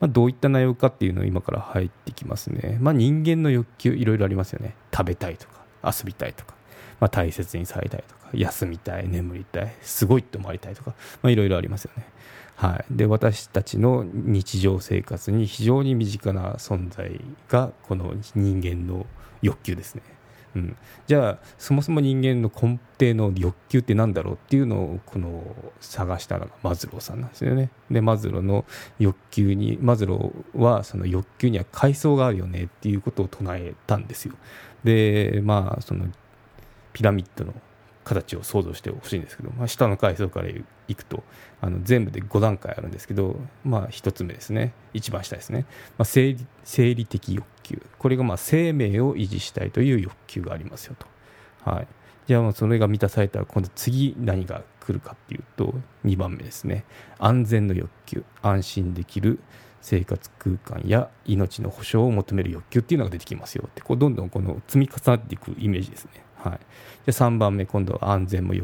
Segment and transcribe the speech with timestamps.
[0.00, 4.76] まあ、どういった内容かっていうのを今から入ってきますね、まあ、人間の欲求いろいろありますよね。
[4.94, 6.54] 食べたいとか遊びたいとか、
[7.00, 10.94] まあ、大切にされたいとか休みたい眠りたいすごいって思われたいとか
[11.24, 12.06] いろいろありますよね。
[12.58, 19.06] はい、で私たちの日常生活に非常に身近な存在がこの人間の
[19.42, 20.02] 欲求ですね、
[20.56, 25.44] うん、じゃあそもそも人間の根底の欲求って何だろうっていうのをこの
[25.78, 27.70] 探したのがマズローさんなんですよね。
[27.92, 28.64] でマズローの
[28.98, 34.34] 欲求にマズローはその欲求には階層があるよねっていうことを唱えたんですよ。
[34.82, 36.06] でまあその
[36.92, 37.54] ピラミッドの
[38.08, 41.22] 形を想像してほしいんですけど、まあ、下の階層からいくと
[41.60, 44.72] あの全部で5段階あるんですけど、まあ、1つ目ですね。
[44.94, 45.66] 一番下ですね、
[45.98, 47.82] まあ、生理生理的欲求。
[47.98, 51.88] これがまあ生命を維持したいという欲求がありますよと、はい、
[52.26, 55.74] じゃあそれが満たされたら今度次何が来るかっていうと
[56.06, 56.84] 2番目ですね。
[57.18, 58.24] 安全の欲求。
[58.40, 59.38] 安心できる
[59.80, 63.80] 生活空間や命の保障を求める欲求っていうのが出てきますよって。
[63.80, 66.12] こうどんどんこの積み重なっていくイメージですね。
[66.36, 66.60] はい、
[67.06, 68.54] で3番目今度は安全も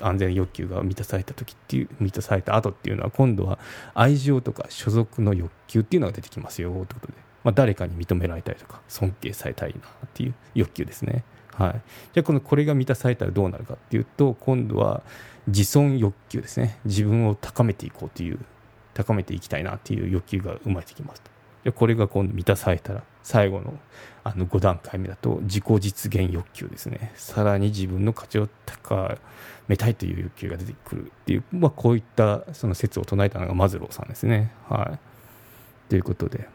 [0.00, 3.58] 安全欲求が満たされた時っていう満たされた後っていうのは今度は
[3.94, 11.24] 愛情とか所属の欲求っていうのが出てきますよということで、まあ、誰かに認められたりとか尊敬されたいなっていう欲求ですね。
[11.54, 11.82] はい、
[12.12, 15.02] じゃあこのこれが満たされたらどうなるかっていうと今度は
[15.48, 16.78] 自尊欲求ですね。
[16.84, 18.38] 自分を高めていこうという
[18.98, 21.30] 高めていきたいなっていう欲求が生まれてきますと。
[21.62, 23.78] でこれが今度満たされたら最後の
[24.24, 27.12] あの5段階目だと自己実現欲求ですね。
[27.14, 29.16] さらに自分の価値を高
[29.68, 34.52] めたいという欲求が出てくるっていう、まあ、こういったその説を唱えたのがマズローさんですね。
[34.68, 36.48] はい、ということで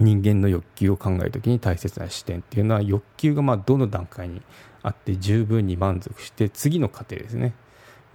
[0.00, 4.40] 人間の欲求を考えるときに大切な視点っていうのは欲求がまどの段階に
[4.82, 7.52] あって十分に満足して次の過程ですね。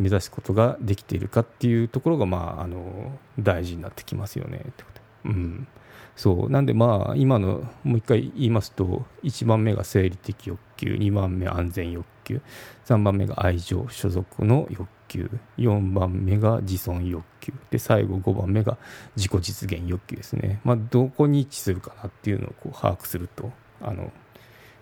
[0.01, 5.01] 目指すことができているかっていうところがまああの大事になってきますよねってこと。
[5.25, 5.67] うん。
[6.16, 6.50] そう。
[6.50, 12.41] なんでまあ今のもう一回言いますと1番目が生理的欲求2番目安全欲求
[12.85, 17.53] 3番目が愛情所属の欲求4番目が自尊欲求。
[17.69, 18.78] で最後5番目が
[19.16, 23.51] 自己実現欲求ですね、まあ、どこに位置するかなっていうのをこう把握すると
[23.81, 24.12] あの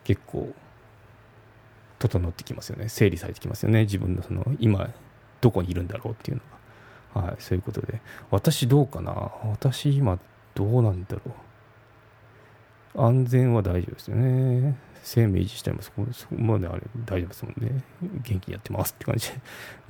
[0.03, 0.53] 結構
[1.99, 2.89] 整ってきますよね。
[2.89, 3.81] 整理されてきますよね。
[3.81, 4.89] 自分のその今
[5.41, 6.37] どこにいるんだろうっていう
[7.15, 8.01] のが、はい、そういうことで
[8.31, 9.31] 私どうかな？
[9.51, 10.19] 私今
[10.55, 11.21] どうなんだろ
[12.95, 13.01] う？
[13.01, 14.77] 安全は大丈夫ですよね。
[15.01, 17.83] 生命維持してもそこそこまであれ大丈夫ですもんね。
[18.01, 19.35] 元気にやってますって感じで。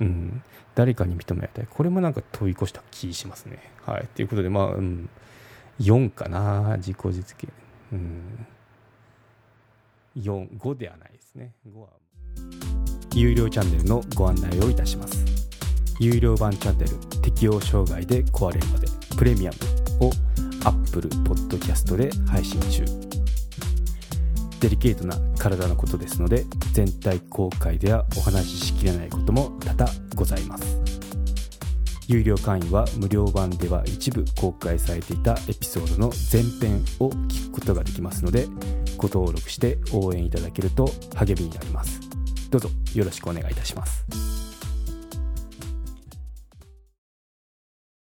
[0.00, 0.42] うん。
[0.76, 1.66] 誰かに認められたい。
[1.68, 3.72] これもなんか飛び越した気しますね。
[3.84, 4.06] はい。
[4.14, 5.08] ということで、まあ、うん。
[5.80, 6.76] 4かな？
[6.76, 7.52] 自己実現。
[7.92, 8.46] うん。
[10.16, 11.54] 4、5ではないですね。
[11.66, 11.88] 5は。
[13.14, 15.49] 有料チャンネルのご案内をいたします。
[16.00, 18.88] 有料版チャンネル適応障害で壊れるまで
[19.18, 19.50] プレミア
[20.00, 20.10] ムを
[20.64, 22.84] Apple Podcast で配信中。
[24.60, 30.80] デリケートな体のことですので全体公開ではお話ししきれないことも多々ございます。
[32.08, 38.46] 有料会員は無料版では一部公開されていたエピソードの前編を聞くことができますので
[38.96, 42.00] ご登録して応援いただけると励みになります。
[42.48, 44.49] どうぞよろしくお願いいたします。